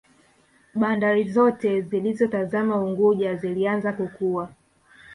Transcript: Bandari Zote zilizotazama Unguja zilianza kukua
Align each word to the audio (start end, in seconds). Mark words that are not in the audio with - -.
Bandari 0.75 1.23
Zote 1.23 1.81
zilizotazama 1.81 2.75
Unguja 2.83 3.35
zilianza 3.35 3.93
kukua 3.93 4.49